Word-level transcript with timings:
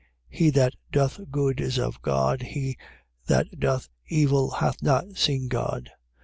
He 0.29 0.49
that 0.49 0.73
doth 0.91 1.19
good 1.29 1.59
is 1.61 1.77
of 1.77 2.01
God: 2.01 2.41
he 2.41 2.75
that 3.27 3.59
doth 3.59 3.87
evil 4.09 4.49
hath 4.49 4.81
not 4.81 5.15
seen 5.15 5.47
God. 5.47 5.91